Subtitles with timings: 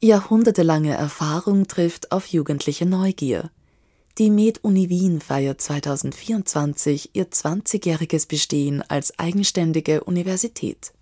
[0.00, 3.50] Jahrhundertelange Erfahrung trifft auf jugendliche Neugier.
[4.18, 10.92] Die Med-Uni Wien feiert 2024 ihr 20-jähriges Bestehen als eigenständige Universität.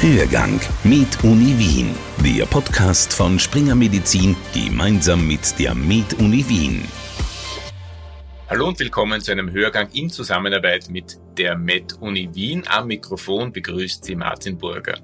[0.00, 1.94] Hörgang Med Uni Wien,
[2.24, 6.82] der Podcast von Springer Medizin gemeinsam mit der Med Uni Wien.
[8.50, 12.64] Hallo und willkommen zu einem Hörgang in Zusammenarbeit mit der Med Uni Wien.
[12.66, 14.98] Am Mikrofon begrüßt Sie Martin Burger.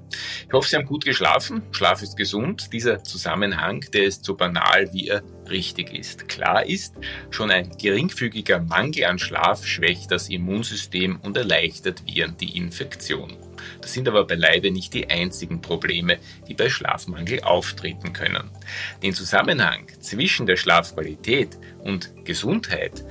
[0.47, 1.61] Ich hoffe, Sie haben gut geschlafen.
[1.69, 2.73] Schlaf ist gesund.
[2.73, 6.27] Dieser Zusammenhang, der ist so banal, wie er richtig ist.
[6.27, 6.95] Klar ist,
[7.29, 13.37] schon ein geringfügiger Mangel an Schlaf schwächt das Immunsystem und erleichtert Viren die Infektion.
[13.81, 16.17] Das sind aber beileibe nicht die einzigen Probleme,
[16.47, 18.49] die bei Schlafmangel auftreten können.
[19.03, 23.03] Den Zusammenhang zwischen der Schlafqualität und Gesundheit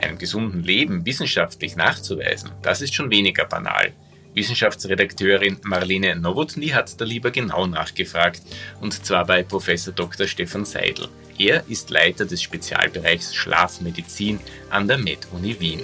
[0.00, 3.92] einem gesunden Leben wissenschaftlich nachzuweisen, das ist schon weniger banal.
[4.34, 8.42] Wissenschaftsredakteurin Marlene Nowotny hat da lieber genau nachgefragt,
[8.80, 10.26] und zwar bei Professor Dr.
[10.26, 11.08] Stefan Seidel.
[11.38, 15.80] Er ist Leiter des Spezialbereichs Schlafmedizin an der Med-Uni Wien.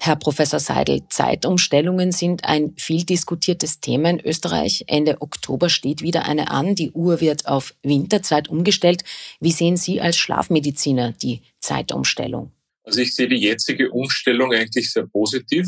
[0.00, 4.84] Herr Professor Seidel, Zeitumstellungen sind ein viel diskutiertes Thema in Österreich.
[4.86, 6.74] Ende Oktober steht wieder eine an.
[6.74, 9.02] Die Uhr wird auf Winterzeit umgestellt.
[9.40, 12.52] Wie sehen Sie als Schlafmediziner die Zeitumstellung?
[12.86, 15.66] Also ich sehe die jetzige Umstellung eigentlich sehr positiv,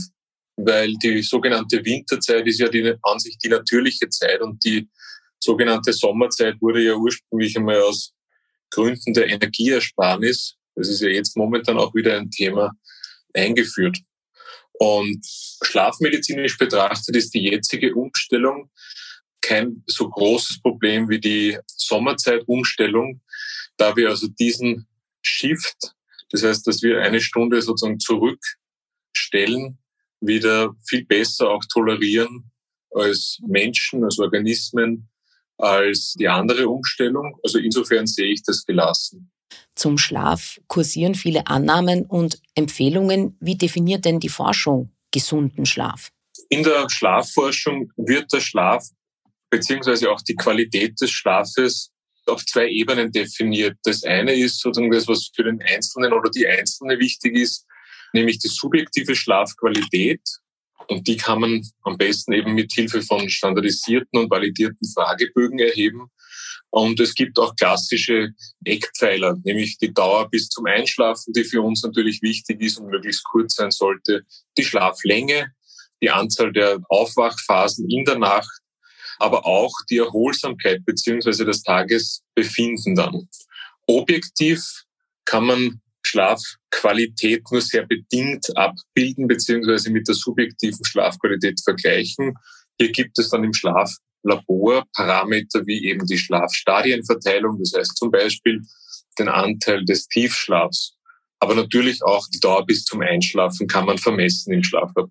[0.57, 4.89] weil die sogenannte Winterzeit ist ja die, an sich die natürliche Zeit und die
[5.41, 8.13] sogenannte Sommerzeit wurde ja ursprünglich einmal aus
[8.71, 12.73] Gründen der Energieersparnis, das ist ja jetzt momentan auch wieder ein Thema,
[13.35, 13.99] eingeführt.
[14.75, 15.27] Und
[15.65, 18.71] schlafmedizinisch betrachtet ist die jetzige Umstellung
[19.41, 23.21] kein so großes Problem wie die Sommerzeitumstellung,
[23.77, 24.87] da wir also diesen
[25.23, 25.95] Shift
[26.31, 29.79] das heißt, dass wir eine Stunde sozusagen zurückstellen,
[30.21, 32.51] wieder viel besser auch tolerieren
[32.91, 35.09] als Menschen, als Organismen,
[35.59, 37.39] als die andere Umstellung.
[37.43, 39.31] Also insofern sehe ich das gelassen.
[39.75, 43.37] Zum Schlaf kursieren viele Annahmen und Empfehlungen.
[43.41, 46.11] Wie definiert denn die Forschung gesunden Schlaf?
[46.49, 48.89] In der Schlafforschung wird der Schlaf
[49.51, 51.91] beziehungsweise auch die Qualität des Schlafes
[52.29, 53.77] auf zwei Ebenen definiert.
[53.83, 57.67] Das eine ist sozusagen das, was für den Einzelnen oder die Einzelne wichtig ist,
[58.13, 60.21] nämlich die subjektive Schlafqualität.
[60.89, 66.11] Und die kann man am besten eben mit Hilfe von standardisierten und validierten Fragebögen erheben.
[66.71, 68.31] Und es gibt auch klassische
[68.65, 73.25] Eckpfeiler, nämlich die Dauer bis zum Einschlafen, die für uns natürlich wichtig ist und möglichst
[73.25, 74.23] kurz sein sollte,
[74.57, 75.53] die Schlaflänge,
[76.03, 78.61] die Anzahl der Aufwachphasen in der Nacht,
[79.19, 83.29] aber auch die Erholsamkeit beziehungsweise das Tagesbefinden dann.
[83.87, 84.85] Objektiv
[85.25, 92.35] kann man Schlafqualität nur sehr bedingt abbilden beziehungsweise mit der subjektiven Schlafqualität vergleichen.
[92.79, 98.63] Hier gibt es dann im Schlaflabor Parameter wie eben die Schlafstadienverteilung, das heißt zum Beispiel
[99.19, 100.95] den Anteil des Tiefschlafs.
[101.41, 105.11] Aber natürlich auch die Dauer bis zum Einschlafen kann man vermessen im Schlaflabor.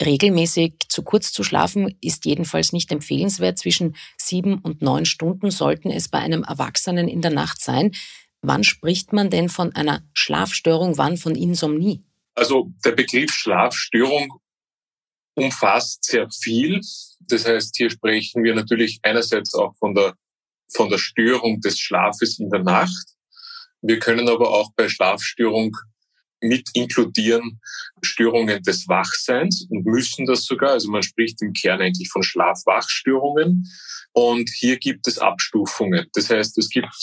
[0.00, 3.58] Regelmäßig zu kurz zu schlafen ist jedenfalls nicht empfehlenswert.
[3.58, 7.92] Zwischen sieben und neun Stunden sollten es bei einem Erwachsenen in der Nacht sein.
[8.40, 12.04] Wann spricht man denn von einer Schlafstörung, wann von Insomnie?
[12.34, 14.40] Also der Begriff Schlafstörung
[15.34, 16.80] umfasst sehr viel.
[17.20, 20.14] Das heißt, hier sprechen wir natürlich einerseits auch von der,
[20.74, 23.06] von der Störung des Schlafes in der Nacht.
[23.80, 25.76] Wir können aber auch bei Schlafstörung
[26.42, 27.60] mit inkludieren
[28.02, 30.70] Störungen des Wachseins und müssen das sogar.
[30.70, 33.66] Also man spricht im Kern eigentlich von Schlafwachstörungen.
[34.12, 36.06] Und hier gibt es Abstufungen.
[36.12, 36.94] Das heißt, es gibt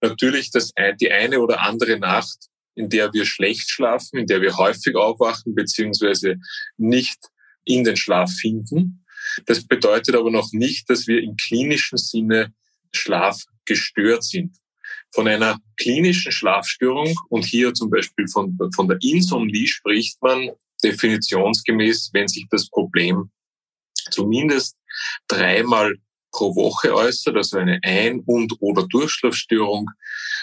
[0.00, 2.36] natürlich das, die eine oder andere Nacht,
[2.74, 6.36] in der wir schlecht schlafen, in der wir häufig aufwachen, beziehungsweise
[6.76, 7.18] nicht
[7.64, 9.04] in den Schlaf finden.
[9.46, 12.54] Das bedeutet aber noch nicht, dass wir im klinischen Sinne
[12.92, 14.56] schlafgestört sind
[15.12, 20.50] von einer klinischen Schlafstörung und hier zum Beispiel von, von der Insomnie spricht man
[20.82, 23.30] definitionsgemäß, wenn sich das Problem
[24.10, 24.76] zumindest
[25.26, 25.94] dreimal
[26.30, 29.90] pro Woche äußert, also eine Ein- und oder Durchschlafstörung,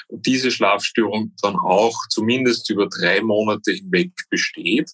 [0.09, 4.91] diese Schlafstörung dann auch zumindest über drei Monate hinweg besteht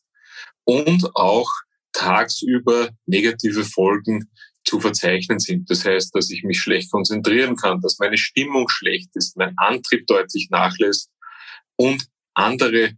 [0.64, 1.50] und auch
[1.94, 4.30] tagsüber negative Folgen
[4.72, 5.70] zu verzeichnen sind.
[5.70, 10.08] Das heißt, dass ich mich schlecht konzentrieren kann, dass meine Stimmung schlecht ist, mein Antrieb
[10.08, 11.12] deutlich nachlässt
[11.76, 12.94] und andere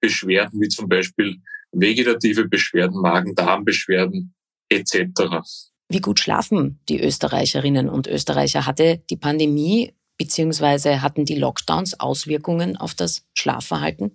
[0.00, 1.38] Beschwerden wie zum Beispiel
[1.72, 4.34] vegetative Beschwerden, Magen-Darm-Beschwerden
[4.68, 5.42] etc.
[5.88, 8.64] Wie gut schlafen die Österreicherinnen und Österreicher?
[8.64, 14.14] Hatte die Pandemie beziehungsweise hatten die Lockdowns Auswirkungen auf das Schlafverhalten?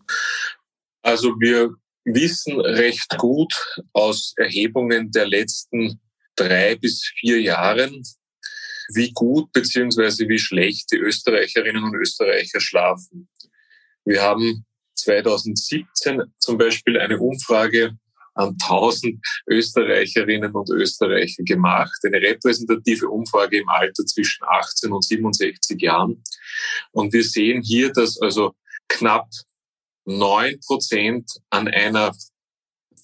[1.02, 1.76] Also wir
[2.06, 3.54] wissen recht gut
[3.92, 6.00] aus Erhebungen der letzten
[6.42, 8.04] drei bis vier Jahren,
[8.94, 13.30] wie gut beziehungsweise wie schlecht die Österreicherinnen und Österreicher schlafen.
[14.06, 14.66] Wir haben
[14.96, 17.98] 2017 zum Beispiel eine Umfrage
[18.34, 21.98] an 1000 Österreicherinnen und Österreicher gemacht.
[22.04, 26.24] Eine repräsentative Umfrage im Alter zwischen 18 und 67 Jahren.
[26.92, 28.54] Und wir sehen hier, dass also
[28.88, 29.28] knapp
[30.06, 32.14] neun Prozent an einer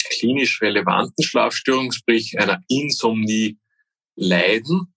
[0.09, 3.57] klinisch relevanten Schlafstörung, sprich einer Insomnie,
[4.15, 4.93] leiden.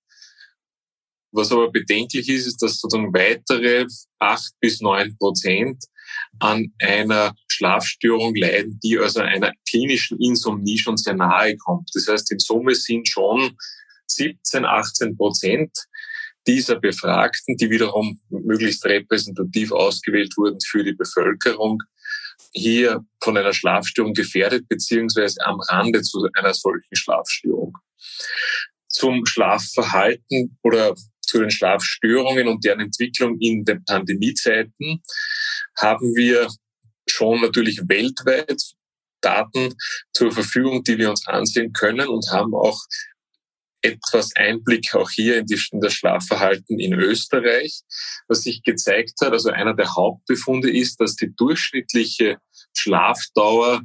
[1.33, 3.87] Was aber bedenklich ist, ist, dass sozusagen weitere
[4.19, 5.85] acht bis neun Prozent
[6.41, 11.91] an einer Schlafstörung leiden, die also einer klinischen Insomnie schon sehr nahe kommt.
[11.95, 13.57] Das heißt, in Summe sind schon
[14.09, 15.71] 17, 18 Prozent
[16.47, 21.81] dieser Befragten, die wiederum möglichst repräsentativ ausgewählt wurden für die Bevölkerung,
[22.53, 27.77] hier von einer Schlafstörung gefährdet beziehungsweise am Rande zu einer solchen Schlafstörung.
[28.89, 35.03] Zum Schlafverhalten oder zu den Schlafstörungen und deren Entwicklung in den Pandemiezeiten
[35.79, 36.49] haben wir
[37.09, 38.61] schon natürlich weltweit
[39.21, 39.75] Daten
[40.13, 42.81] zur Verfügung, die wir uns ansehen können und haben auch
[43.83, 47.81] etwas Einblick auch hier in, die, in das Schlafverhalten in Österreich,
[48.29, 49.33] was sich gezeigt hat.
[49.33, 52.39] Also einer der Hauptbefunde ist, dass die durchschnittliche
[52.77, 53.83] Schlafdauer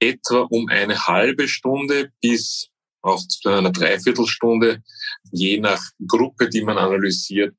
[0.00, 2.68] etwa um eine halbe Stunde bis
[3.02, 4.82] auch zu einer Dreiviertelstunde,
[5.30, 7.54] je nach Gruppe, die man analysiert,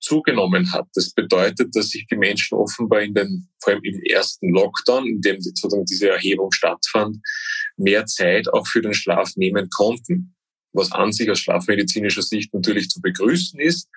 [0.00, 0.86] zugenommen hat.
[0.94, 5.20] Das bedeutet, dass sich die Menschen offenbar in den, vor allem im ersten Lockdown, in
[5.20, 7.18] dem sozusagen diese Erhebung stattfand,
[7.76, 10.35] mehr Zeit auch für den Schlaf nehmen konnten,
[10.76, 13.88] was an sich aus schlafmedizinischer Sicht natürlich zu begrüßen ist.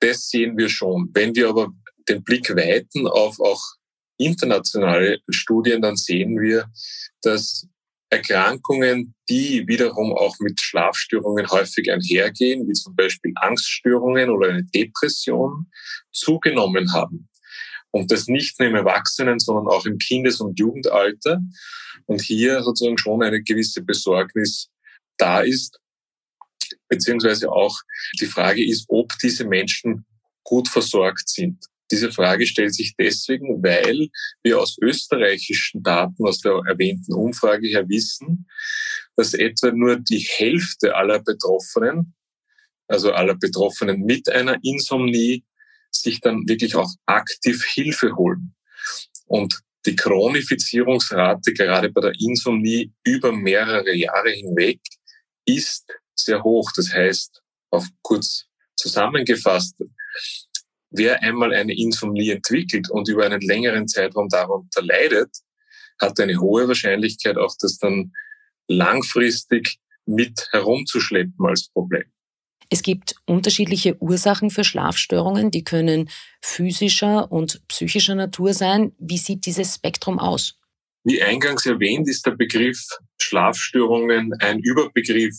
[0.00, 1.10] Das sehen wir schon.
[1.12, 1.72] Wenn wir aber
[2.08, 3.62] den Blick weiten auf auch
[4.18, 6.70] internationale Studien, dann sehen wir,
[7.22, 7.66] dass
[8.10, 15.66] Erkrankungen, die wiederum auch mit Schlafstörungen häufig einhergehen, wie zum Beispiel Angststörungen oder eine Depression,
[16.12, 17.28] zugenommen haben.
[17.90, 21.40] Und das nicht nur im Erwachsenen, sondern auch im Kindes- und Jugendalter.
[22.06, 24.68] Und hier sozusagen schon eine gewisse Besorgnis
[25.16, 25.78] da ist,
[26.88, 27.76] beziehungsweise auch
[28.20, 30.04] die Frage ist, ob diese Menschen
[30.42, 31.64] gut versorgt sind.
[31.90, 34.08] Diese Frage stellt sich deswegen, weil
[34.42, 38.46] wir aus österreichischen Daten aus der erwähnten Umfrage her wissen,
[39.16, 42.14] dass etwa nur die Hälfte aller Betroffenen,
[42.88, 45.44] also aller Betroffenen mit einer Insomnie,
[45.90, 48.54] sich dann wirklich auch aktiv Hilfe holen.
[49.26, 54.80] Und die Chronifizierungsrate gerade bei der Insomnie über mehrere Jahre hinweg
[55.44, 56.70] ist sehr hoch.
[56.76, 58.46] Das heißt, auf kurz
[58.76, 59.76] zusammengefasst,
[60.90, 65.30] wer einmal eine Insomnie entwickelt und über einen längeren Zeitraum darunter leidet,
[66.00, 68.12] hat eine hohe Wahrscheinlichkeit auch das dann
[68.68, 72.04] langfristig mit herumzuschleppen als Problem.
[72.70, 78.92] Es gibt unterschiedliche Ursachen für Schlafstörungen, die können physischer und psychischer Natur sein.
[78.98, 80.58] Wie sieht dieses Spektrum aus?
[81.04, 82.80] Wie eingangs erwähnt, ist der Begriff
[83.18, 85.36] Schlafstörungen ein Überbegriff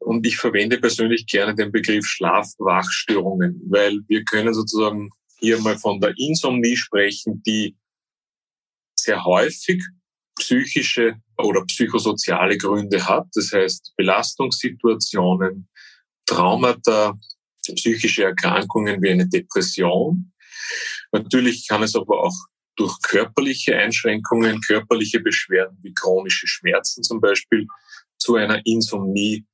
[0.00, 6.00] und ich verwende persönlich gerne den Begriff Schlafwachstörungen, weil wir können sozusagen hier mal von
[6.00, 7.76] der Insomnie sprechen, die
[8.94, 9.82] sehr häufig
[10.38, 13.28] psychische oder psychosoziale Gründe hat.
[13.34, 15.68] Das heißt Belastungssituationen,
[16.26, 17.18] Traumata,
[17.62, 20.32] psychische Erkrankungen wie eine Depression.
[21.12, 22.36] Natürlich kann es aber auch
[22.76, 27.66] durch körperliche Einschränkungen, körperliche Beschwerden wie chronische Schmerzen zum Beispiel
[28.16, 29.44] zu einer Insomnie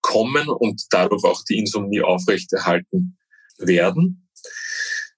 [0.00, 3.16] kommen und dadurch auch die Insomnie aufrechterhalten
[3.58, 4.28] werden.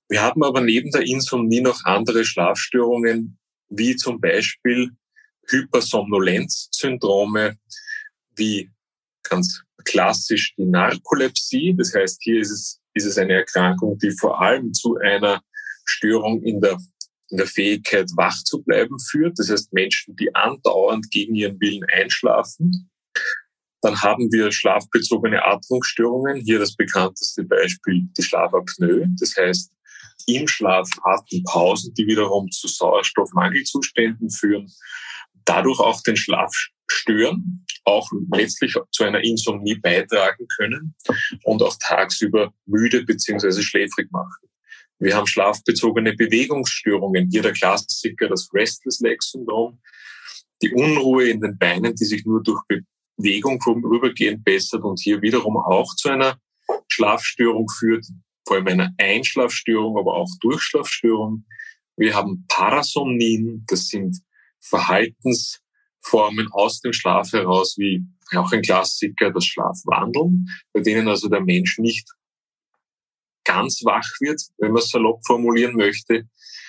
[0.08, 4.90] Wir haben aber neben der Insomnie noch andere Schlafstörungen, wie zum Beispiel
[5.48, 7.56] Hypersomnolenz-Syndrome,
[8.36, 8.70] wie
[9.22, 11.74] ganz klassisch die Narkolepsie.
[11.76, 15.42] Das heißt, hier ist es, ist es eine Erkrankung, die vor allem zu einer
[15.84, 16.78] Störung in der,
[17.30, 19.38] in der Fähigkeit, wach zu bleiben führt.
[19.38, 22.90] Das heißt, Menschen, die andauernd gegen ihren Willen einschlafen.
[23.82, 26.40] Dann haben wir schlafbezogene Atmungsstörungen.
[26.40, 29.08] Hier das bekannteste Beispiel die Schlafapnoe.
[29.18, 29.72] Das heißt,
[30.26, 34.72] im Schlaf Atempausen, die wiederum zu Sauerstoffmangelzuständen führen,
[35.44, 36.54] dadurch auch den Schlaf
[36.88, 40.94] stören, auch letztlich zu einer Insomnie beitragen können
[41.44, 44.48] und auch tagsüber müde beziehungsweise schläfrig machen.
[45.00, 47.28] Wir haben schlafbezogene Bewegungsstörungen.
[47.30, 49.80] Hier der Klassiker, das Restless Leg Syndrom.
[50.62, 52.62] Die Unruhe in den Beinen, die sich nur durch
[53.22, 56.38] Bewegung vorübergehend bessert und hier wiederum auch zu einer
[56.88, 58.04] Schlafstörung führt,
[58.46, 61.44] vor allem einer Einschlafstörung, aber auch Durchschlafstörung.
[61.96, 64.18] Wir haben Parasomnien, das sind
[64.60, 71.42] Verhaltensformen aus dem Schlaf heraus wie auch ein Klassiker, das Schlafwandeln, bei denen also der
[71.42, 72.08] Mensch nicht
[73.44, 76.28] ganz wach wird, wenn man es salopp formulieren möchte,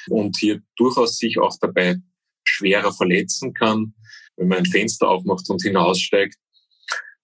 [0.10, 1.96] und hier durchaus sich auch dabei
[2.44, 3.94] schwerer verletzen kann,
[4.36, 6.36] wenn man ein Fenster aufmacht und hinaussteigt.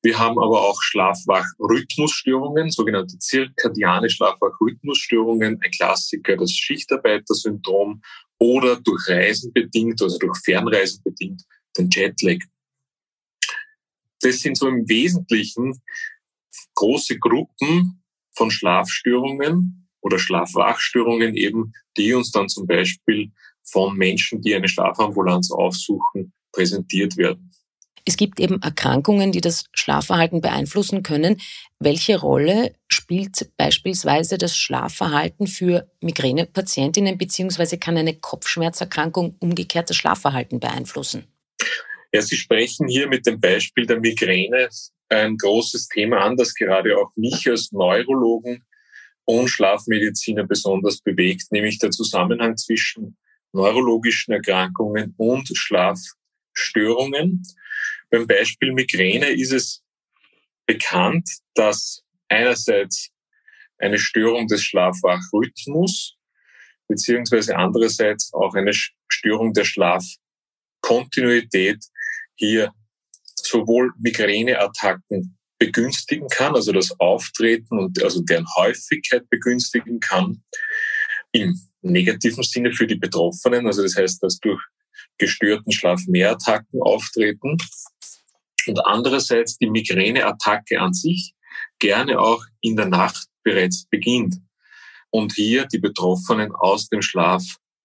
[0.01, 8.01] Wir haben aber auch Schlafwach-Rhythmusstörungen, sogenannte zirkadiane Schlafwach-Rhythmusstörungen, ein Klassiker, das Schichtarbeiter-Syndrom
[8.37, 11.43] oder durch Reisen bedingt, also durch Fernreisen bedingt,
[11.77, 12.39] den Jetlag.
[14.21, 15.81] Das sind so im Wesentlichen
[16.75, 18.01] große Gruppen
[18.35, 23.31] von Schlafstörungen oder Schlafwachstörungen eben, die uns dann zum Beispiel
[23.63, 27.51] von Menschen, die eine Schlafambulanz aufsuchen, präsentiert werden.
[28.05, 31.41] Es gibt eben Erkrankungen, die das Schlafverhalten beeinflussen können.
[31.79, 40.59] Welche Rolle spielt beispielsweise das Schlafverhalten für Migränepatientinnen beziehungsweise kann eine Kopfschmerzerkrankung umgekehrt das Schlafverhalten
[40.59, 41.27] beeinflussen?
[42.11, 44.69] Ja, Sie sprechen hier mit dem Beispiel der Migräne
[45.09, 48.63] ein großes Thema an, das gerade auch mich als Neurologen
[49.25, 53.15] und Schlafmediziner besonders bewegt, nämlich der Zusammenhang zwischen
[53.53, 57.43] neurologischen Erkrankungen und Schlafstörungen.
[58.09, 59.83] Beim Beispiel Migräne ist es
[60.65, 63.11] bekannt, dass einerseits
[63.77, 66.15] eine Störung des Schlafwachrhythmus
[66.87, 68.73] beziehungsweise andererseits auch eine
[69.07, 71.85] Störung der Schlafkontinuität
[72.35, 72.73] hier
[73.35, 80.41] sowohl Migräneattacken begünstigen kann, also das Auftreten und also deren Häufigkeit begünstigen kann,
[81.31, 83.67] im negativen Sinne für die Betroffenen.
[83.67, 84.59] Also das heißt, dass durch
[85.17, 87.57] gestörten Schlaf mehr Attacken auftreten
[88.67, 91.33] und andererseits die Migräneattacke an sich
[91.79, 94.35] gerne auch in der Nacht bereits beginnt
[95.09, 97.43] und hier die Betroffenen aus dem Schlaf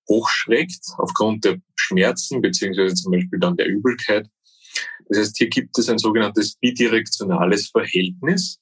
[0.09, 4.29] hochschreckt aufgrund der Schmerzen beziehungsweise zum Beispiel dann der Übelkeit
[5.09, 8.59] das heißt, hier gibt es ein sogenanntes bidirektionales Verhältnis.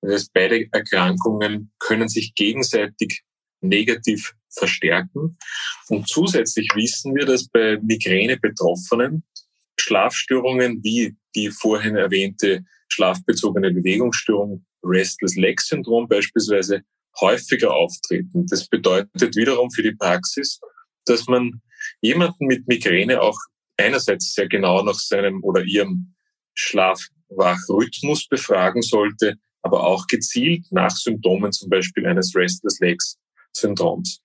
[0.00, 3.22] Das heißt, beide Erkrankungen können sich gegenseitig
[3.60, 5.38] negativ verstärken.
[5.88, 9.24] Und zusätzlich wissen wir, dass bei Migräne-Betroffenen
[9.78, 16.82] Schlafstörungen wie die vorhin erwähnte schlafbezogene Bewegungsstörung, Restless Leg Syndrom beispielsweise,
[17.20, 18.46] häufiger auftreten.
[18.46, 20.60] Das bedeutet wiederum für die Praxis,
[21.04, 21.62] dass man
[22.00, 23.38] jemanden mit Migräne auch
[23.76, 26.14] einerseits sehr genau nach seinem oder ihrem
[26.54, 33.18] Schlafwachrhythmus befragen sollte, aber auch gezielt nach Symptomen zum Beispiel eines Restless Legs
[33.52, 34.20] Syndroms.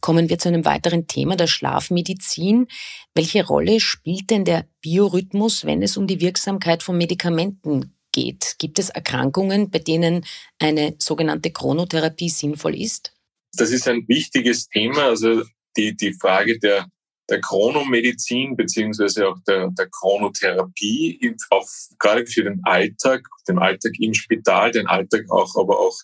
[0.00, 2.66] Kommen wir zu einem weiteren Thema der Schlafmedizin.
[3.14, 8.56] Welche Rolle spielt denn der Biorhythmus, wenn es um die Wirksamkeit von Medikamenten geht?
[8.58, 10.24] Gibt es Erkrankungen, bei denen
[10.58, 13.12] eine sogenannte Chronotherapie sinnvoll ist?
[13.56, 15.04] Das ist ein wichtiges Thema.
[15.04, 15.42] Also
[15.76, 16.86] die, die Frage der
[17.30, 21.66] der Chronomedizin beziehungsweise auch der, der Chronotherapie, auch
[21.98, 25.96] gerade für den Alltag, den Alltag im Spital, den Alltag auch, aber auch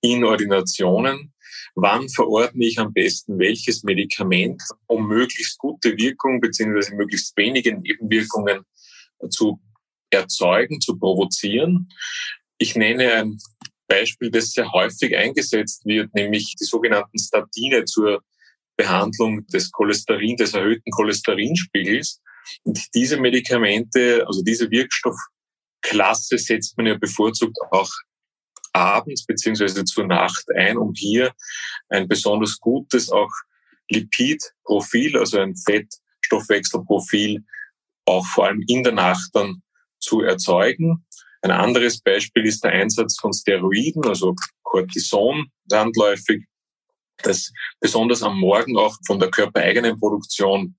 [0.00, 1.33] in Ordinationen.
[1.76, 8.62] Wann verordne ich am besten welches Medikament, um möglichst gute Wirkung beziehungsweise möglichst wenige Nebenwirkungen
[9.28, 9.60] zu
[10.10, 11.88] erzeugen, zu provozieren?
[12.58, 13.38] Ich nenne ein
[13.88, 18.22] Beispiel, das sehr häufig eingesetzt wird, nämlich die sogenannten Statine zur
[18.76, 22.20] Behandlung des Cholesterin, des erhöhten Cholesterinspiegels.
[22.62, 27.90] Und diese Medikamente, also diese Wirkstoffklasse setzt man ja bevorzugt auch
[28.74, 31.32] abends beziehungsweise zur Nacht ein, um hier
[31.88, 33.30] ein besonders gutes auch
[33.90, 37.44] Lipidprofil, also ein Fettstoffwechselprofil,
[38.06, 39.62] auch vor allem in der Nacht dann
[40.00, 41.04] zu erzeugen.
[41.42, 46.44] Ein anderes Beispiel ist der Einsatz von Steroiden, also Cortison landläufig,
[47.18, 50.74] das besonders am Morgen auch von der körpereigenen Produktion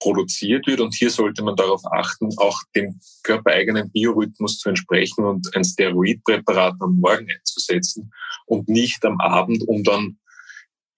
[0.00, 0.80] produziert wird.
[0.80, 6.74] Und hier sollte man darauf achten, auch dem körpereigenen Biorhythmus zu entsprechen und ein Steroidpräparat
[6.80, 8.10] am Morgen einzusetzen
[8.46, 10.18] und nicht am Abend, um dann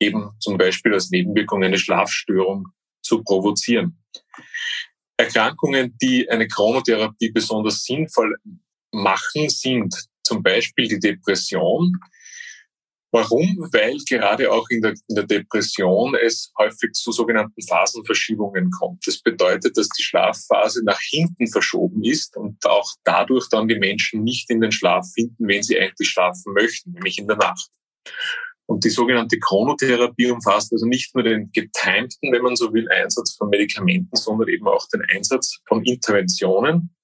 [0.00, 2.68] eben zum Beispiel als Nebenwirkung eine Schlafstörung
[3.02, 3.98] zu provozieren.
[5.16, 8.36] Erkrankungen, die eine Chronotherapie besonders sinnvoll
[8.92, 11.96] machen, sind zum Beispiel die Depression,
[13.14, 13.58] Warum?
[13.72, 19.06] Weil gerade auch in der, in der Depression es häufig zu sogenannten Phasenverschiebungen kommt.
[19.06, 24.22] Das bedeutet, dass die Schlafphase nach hinten verschoben ist und auch dadurch dann die Menschen
[24.24, 27.68] nicht in den Schlaf finden, wenn sie eigentlich schlafen möchten, nämlich in der Nacht.
[28.64, 33.34] Und die sogenannte Chronotherapie umfasst also nicht nur den getimten, wenn man so will, Einsatz
[33.36, 36.94] von Medikamenten, sondern eben auch den Einsatz von Interventionen,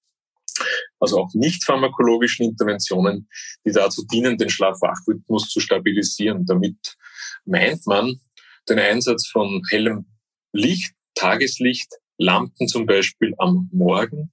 [0.99, 3.29] also auch nicht pharmakologischen Interventionen,
[3.65, 6.45] die dazu dienen, den Schlafwachrhythmus zu stabilisieren.
[6.47, 6.97] Damit
[7.45, 8.21] meint man
[8.69, 10.07] den Einsatz von hellem
[10.53, 14.33] Licht, Tageslicht, Lampen zum Beispiel am Morgen,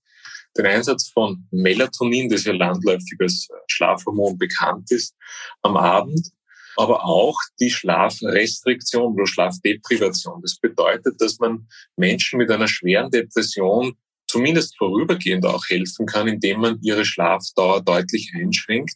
[0.58, 5.15] den Einsatz von Melatonin, das ja landläufig als Schlafhormon bekannt ist,
[5.62, 6.32] am Abend,
[6.77, 10.41] aber auch die Schlafrestriktion oder Schlafdeprivation.
[10.41, 13.96] Das bedeutet, dass man Menschen mit einer schweren Depression
[14.36, 18.96] zumindest vorübergehend auch helfen kann, indem man ihre Schlafdauer deutlich einschränkt.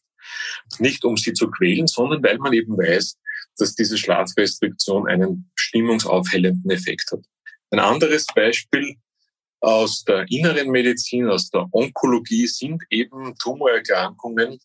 [0.79, 3.17] Nicht um sie zu quälen, sondern weil man eben weiß,
[3.57, 7.21] dass diese Schlafrestriktion einen stimmungsaufhellenden Effekt hat.
[7.71, 8.95] Ein anderes Beispiel
[9.61, 14.59] aus der inneren Medizin, aus der Onkologie sind eben Tumorerkrankungen,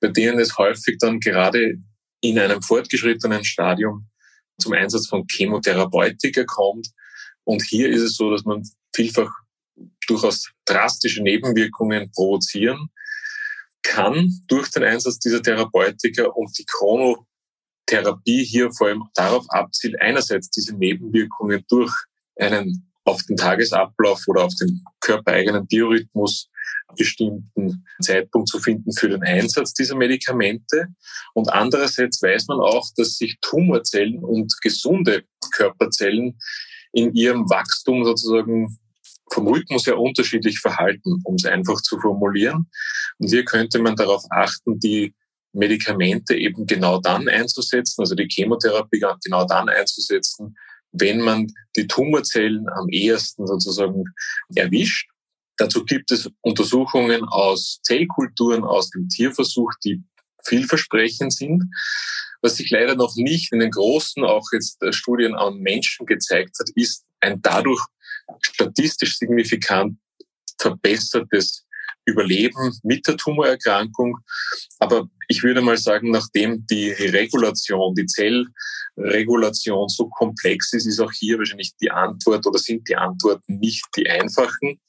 [0.00, 1.78] bei denen es häufig dann gerade
[2.20, 4.08] in einem fortgeschrittenen Stadium
[4.58, 6.90] zum Einsatz von Chemotherapeutika kommt.
[7.42, 8.62] Und hier ist es so, dass man
[8.94, 9.30] vielfach
[10.06, 12.90] durchaus drastische Nebenwirkungen provozieren
[13.86, 20.50] kann durch den Einsatz dieser Therapeutika und die Chronotherapie hier vor allem darauf abzielt, einerseits
[20.50, 21.92] diese Nebenwirkungen durch
[22.36, 26.50] einen auf den Tagesablauf oder auf den körpereigenen Biorhythmus
[26.96, 30.88] bestimmten Zeitpunkt zu finden für den Einsatz dieser Medikamente.
[31.34, 36.38] Und andererseits weiß man auch, dass sich Tumorzellen und gesunde Körperzellen
[36.92, 38.78] in ihrem Wachstum sozusagen
[39.32, 42.70] vom Rhythmus her unterschiedlich verhalten, um es einfach zu formulieren.
[43.18, 45.14] Und hier könnte man darauf achten, die
[45.52, 50.56] Medikamente eben genau dann einzusetzen, also die Chemotherapie genau dann einzusetzen,
[50.92, 54.04] wenn man die Tumorzellen am ehesten sozusagen
[54.54, 55.08] erwischt.
[55.56, 60.02] Dazu gibt es Untersuchungen aus Zellkulturen aus dem Tierversuch, die
[60.44, 61.64] vielversprechend sind.
[62.42, 66.68] Was sich leider noch nicht in den großen, auch jetzt Studien an Menschen gezeigt hat,
[66.74, 67.80] ist ein dadurch
[68.40, 69.98] statistisch signifikant
[70.58, 71.64] verbessertes
[72.06, 74.16] Überleben mit der Tumorerkrankung.
[74.78, 81.12] Aber ich würde mal sagen, nachdem die Regulation, die Zellregulation so komplex ist, ist auch
[81.12, 84.80] hier wahrscheinlich die Antwort oder sind die Antworten nicht die einfachen,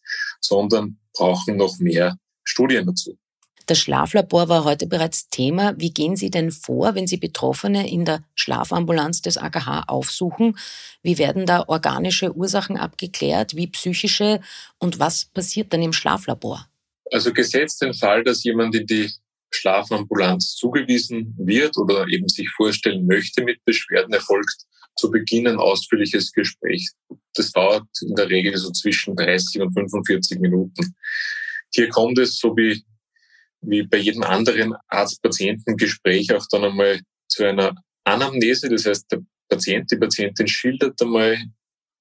[0.41, 3.17] sondern brauchen noch mehr Studien dazu.
[3.67, 5.73] Das Schlaflabor war heute bereits Thema.
[5.77, 10.57] Wie gehen Sie denn vor, wenn Sie Betroffene in der Schlafambulanz des AKH aufsuchen?
[11.03, 14.39] Wie werden da organische Ursachen abgeklärt, wie psychische
[14.79, 16.65] und was passiert dann im Schlaflabor?
[17.11, 19.11] Also gesetzt den Fall, dass jemand in die
[19.51, 24.63] Schlafambulanz zugewiesen wird oder eben sich vorstellen möchte mit Beschwerden, erfolgt
[24.95, 26.89] zu Beginn ein ausführliches Gespräch.
[27.33, 30.95] Das dauert in der Regel so zwischen 30 und 45 Minuten.
[31.73, 32.81] Hier kommt es, so wie
[33.61, 38.69] wie bei jedem anderen Arzt-Patienten-Gespräch auch dann einmal zu einer Anamnese.
[38.69, 41.37] Das heißt, der Patient, die Patientin schildert einmal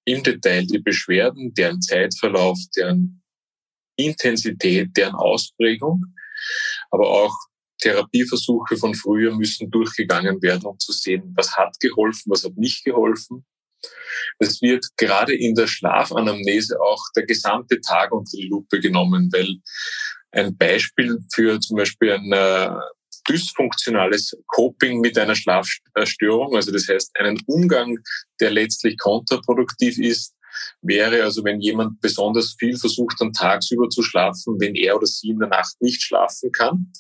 [0.05, 3.23] im Detail die Beschwerden, deren Zeitverlauf, deren
[3.97, 6.05] Intensität, deren Ausprägung,
[6.91, 7.35] aber auch
[7.81, 12.85] Therapieversuche von früher müssen durchgegangen werden, um zu sehen, was hat geholfen, was hat nicht
[12.85, 13.45] geholfen.
[14.39, 19.57] Es wird gerade in der Schlafanamnese auch der gesamte Tag unter die Lupe genommen, weil
[20.33, 22.71] ein Beispiel für zum Beispiel ein äh,
[23.29, 27.99] dysfunktionales Coping mit einer Schlafstörung, also das heißt einen Umgang,
[28.41, 30.37] der letztlich kontraproduktiv ist,
[30.83, 35.31] wäre also, wenn jemand besonders viel versucht, dann tagsüber zu schlafen, wenn er oder sie
[35.31, 36.93] in der Nacht nicht schlafen kann.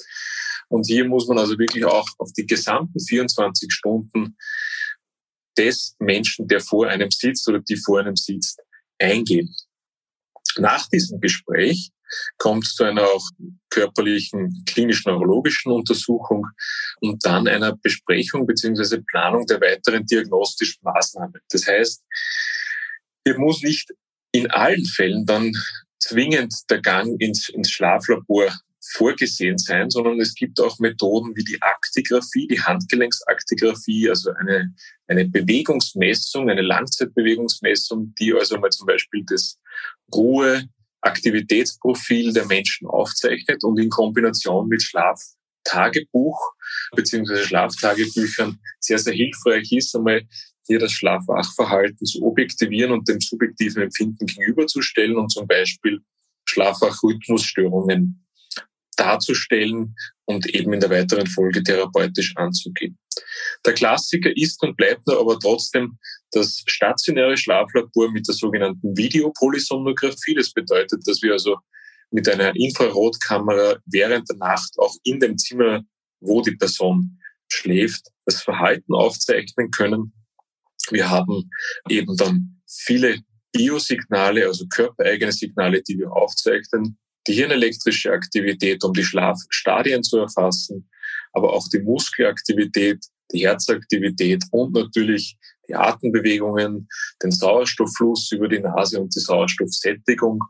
[0.69, 4.37] Und hier muss man also wirklich auch auf die gesamten 24 Stunden
[5.57, 8.61] des Menschen, der vor einem sitzt oder die vor einem sitzt,
[8.99, 9.55] eingehen.
[10.59, 11.91] Nach diesem Gespräch
[12.39, 13.29] kommt zu einer auch
[13.71, 16.47] körperlichen klinisch-neurologischen Untersuchung
[17.01, 21.41] und dann einer Besprechung beziehungsweise Planung der weiteren diagnostischen Maßnahmen.
[21.51, 22.03] Das heißt,
[23.25, 23.91] hier muss nicht
[24.33, 25.53] in allen Fällen dann
[25.99, 28.53] zwingend der Gang ins, ins Schlaflabor
[28.93, 34.75] vorgesehen sein, sondern es gibt auch Methoden wie die Aktigraphie, die Handgelenksaktigraphie, also eine,
[35.09, 39.59] eine Bewegungsmessung, eine Langzeitbewegungsmessung, die also mal zum Beispiel das
[40.15, 40.69] Ruhe,
[41.07, 46.39] Aktivitätsprofil der Menschen aufzeichnet und in Kombination mit Schlaftagebuch
[46.95, 50.23] beziehungsweise Schlaftagebüchern sehr, sehr hilfreich ist, einmal
[50.67, 56.01] hier das Schlafwachverhalten zu objektivieren und dem subjektiven Empfinden gegenüberzustellen und zum Beispiel
[56.49, 58.27] Schlafwachrhythmusstörungen
[58.97, 62.99] darzustellen und eben in der weiteren Folge therapeutisch anzugehen.
[63.65, 65.99] Der Klassiker ist und bleibt nur aber trotzdem
[66.33, 70.35] das stationäre Schlaflabor mit der sogenannten Videopolysomnographie.
[70.35, 71.57] Das bedeutet, dass wir also
[72.11, 75.83] mit einer Infrarotkamera während der Nacht auch in dem Zimmer,
[76.21, 80.13] wo die Person schläft, das Verhalten aufzeichnen können.
[80.91, 81.51] Wir haben
[81.89, 83.21] eben dann viele
[83.53, 90.89] Biosignale, also körpereigene Signale, die wir aufzeichnen, die hirnelektrische Aktivität, um die Schlafstadien zu erfassen,
[91.33, 95.37] aber auch die Muskelaktivität, die Herzaktivität und natürlich
[95.69, 96.89] die Atembewegungen,
[97.23, 100.41] den Sauerstofffluss über die Nase und die Sauerstoffsättigung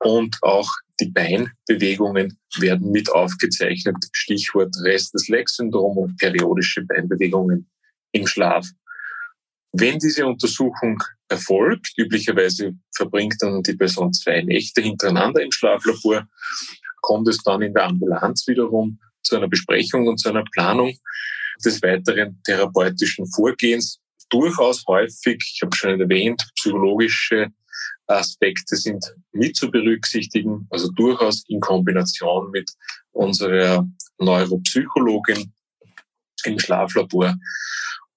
[0.00, 3.96] und auch die Beinbewegungen werden mit aufgezeichnet.
[4.12, 7.70] Stichwort Restless-Leg-Syndrom und periodische Beinbewegungen
[8.12, 8.66] im Schlaf.
[9.72, 16.26] Wenn diese Untersuchung erfolgt, üblicherweise verbringt dann die Person zwei Nächte hintereinander im Schlaflabor,
[17.02, 20.92] kommt es dann in der Ambulanz wiederum zu einer Besprechung und zu einer Planung
[21.64, 24.00] des weiteren therapeutischen Vorgehens.
[24.30, 27.48] Durchaus häufig, ich habe schon erwähnt, psychologische
[28.06, 32.70] Aspekte sind mit zu berücksichtigen, also durchaus in Kombination mit
[33.12, 33.86] unserer
[34.18, 35.52] Neuropsychologin
[36.44, 37.34] im Schlaflabor.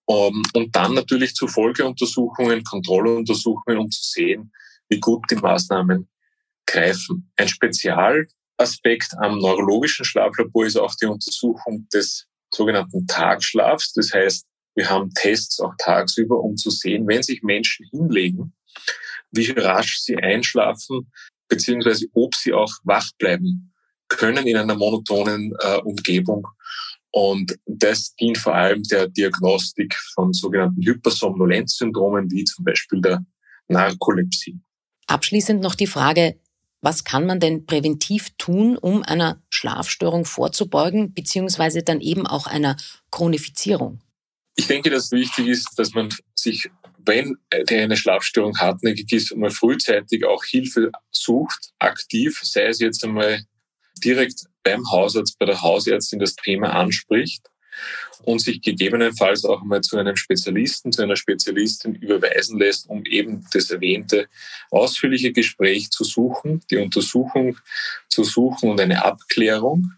[0.06, 4.52] Um, und dann natürlich zu Folgeuntersuchungen, Kontrolluntersuchungen, um zu sehen,
[4.90, 6.10] wie gut die Maßnahmen
[6.66, 7.32] greifen.
[7.38, 13.94] Ein Spezialaspekt am neurologischen Schlaflabor ist auch die Untersuchung des sogenannten Tagschlafs.
[13.94, 18.54] Das heißt, wir haben Tests auch tagsüber, um zu sehen, wenn sich Menschen hinlegen,
[19.32, 21.12] wie rasch sie einschlafen,
[21.48, 23.74] beziehungsweise ob sie auch wach bleiben
[24.08, 26.48] können in einer monotonen äh, Umgebung.
[27.12, 33.24] Und das dient vor allem der Diagnostik von sogenannten Hypersomnolenzsyndromen, wie zum Beispiel der
[33.68, 34.60] Narkolepsie.
[35.06, 36.40] Abschließend noch die Frage,
[36.82, 42.78] was kann man denn präventiv tun, um einer Schlafstörung vorzubeugen, beziehungsweise dann eben auch einer
[43.12, 44.02] Chronifizierung?
[44.56, 46.70] Ich denke, dass wichtig ist, dass man sich
[47.06, 53.04] wenn der eine Schlafstörung hartnäckig ist, mal frühzeitig auch Hilfe sucht, aktiv, sei es jetzt
[53.04, 53.44] einmal
[54.04, 57.50] direkt beim Hausarzt, bei der Hausärztin das Thema anspricht
[58.24, 63.46] und sich gegebenenfalls auch mal zu einem Spezialisten, zu einer Spezialistin überweisen lässt, um eben
[63.52, 64.28] das erwähnte
[64.72, 67.58] ausführliche Gespräch zu suchen, die Untersuchung
[68.10, 69.94] zu suchen und eine Abklärung.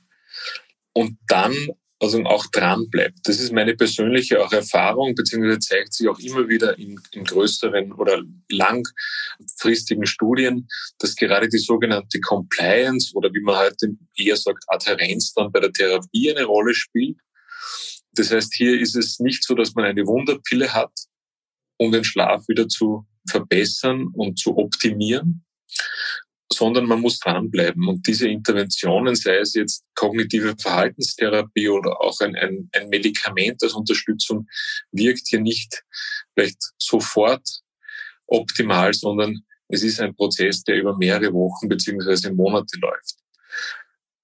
[0.94, 1.54] Und dann
[2.00, 3.20] also auch dran bleibt.
[3.24, 7.94] Das ist meine persönliche auch Erfahrung, beziehungsweise zeigt sich auch immer wieder in, in größeren
[7.94, 10.68] oder langfristigen Studien,
[11.00, 15.72] dass gerade die sogenannte Compliance oder wie man heute eher sagt, Adherenz dann bei der
[15.72, 17.18] Therapie eine Rolle spielt.
[18.12, 20.92] Das heißt, hier ist es nicht so, dass man eine Wunderpille hat,
[21.78, 25.46] um den Schlaf wieder zu verbessern und zu optimieren,
[26.52, 27.88] sondern man muss dranbleiben.
[27.88, 33.74] Und diese Interventionen, sei es jetzt kognitive Verhaltenstherapie oder auch ein, ein, ein Medikament als
[33.74, 34.48] Unterstützung,
[34.92, 35.84] wirkt hier nicht
[36.34, 37.48] vielleicht sofort
[38.28, 43.16] optimal, sondern es ist ein Prozess, der über mehrere Wochen beziehungsweise Monate läuft.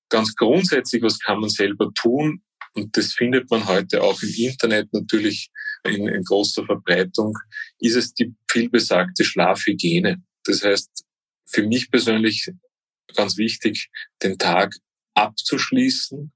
[0.10, 2.44] Ganz grundsätzlich, was kann man selber tun?
[2.74, 5.50] Und das findet man heute auch im Internet natürlich
[5.84, 7.38] in, in großer Verbreitung,
[7.80, 10.22] ist es die vielbesagte Schlafhygiene.
[10.46, 11.04] Das heißt,
[11.52, 12.52] für mich persönlich
[13.16, 13.90] ganz wichtig,
[14.24, 14.76] den Tag
[15.14, 16.32] abzuschließen,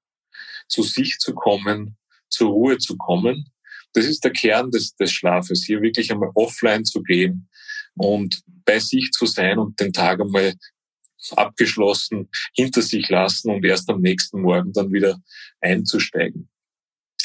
[0.68, 1.98] zu sich zu kommen,
[2.30, 3.52] zur Ruhe zu kommen.
[3.94, 7.50] Das ist der Kern des, des Schlafes, hier wirklich einmal offline zu gehen
[7.96, 10.54] und bei sich zu sein und den Tag einmal
[11.32, 15.20] abgeschlossen hinter sich lassen und erst am nächsten Morgen dann wieder
[15.62, 16.50] einzusteigen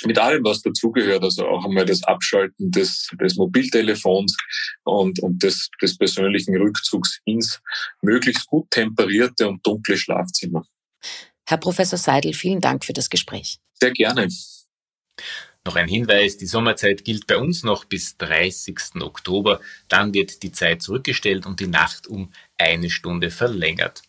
[0.07, 4.37] mit allem, was dazugehört, also auch einmal das Abschalten des, des Mobiltelefons
[4.85, 7.61] und, und des, des persönlichen Rückzugs ins
[8.03, 10.65] möglichst gut temperierte und dunkle Schlafzimmer.
[11.47, 13.59] Herr Professor Seidel, vielen Dank für das Gespräch.
[13.75, 14.29] Sehr gerne.
[15.67, 19.03] Noch ein Hinweis, die Sommerzeit gilt bei uns noch bis 30.
[19.03, 19.61] Oktober.
[19.89, 24.03] Dann wird die Zeit zurückgestellt und die Nacht um eine Stunde verlängert.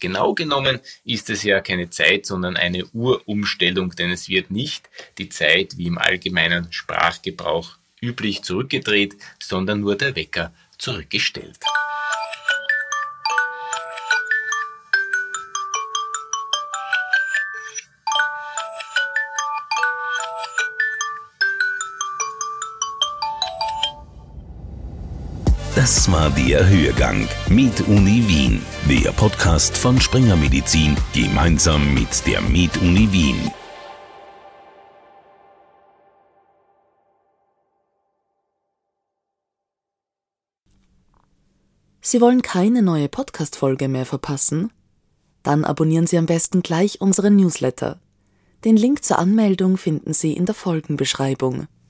[0.00, 5.28] Genau genommen ist es ja keine Zeit, sondern eine Urumstellung, denn es wird nicht die
[5.28, 11.58] Zeit wie im allgemeinen Sprachgebrauch üblich zurückgedreht, sondern nur der Wecker zurückgestellt.
[25.88, 32.42] Das war der Hörgang mit Uni Wien, der Podcast von Springer Medizin gemeinsam mit der
[32.42, 33.50] Med Uni Wien.
[42.02, 44.70] Sie wollen keine neue Podcast-Folge mehr verpassen?
[45.42, 47.98] Dann abonnieren Sie am besten gleich unseren Newsletter.
[48.66, 51.66] Den Link zur Anmeldung finden Sie in der Folgenbeschreibung.